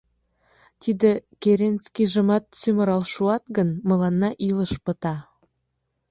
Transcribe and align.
—Тиде 0.81 1.11
Керенскийжымат 1.41 2.43
сӱмырал 2.59 3.03
шуат 3.13 3.43
гын, 3.55 3.69
мыланна 3.87 4.29
илыш 4.47 4.71
пыта. 4.85 5.15